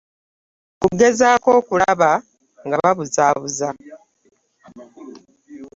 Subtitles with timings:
[0.81, 2.11] Kugezaako okulaba
[2.65, 3.69] nga babuzaabuza.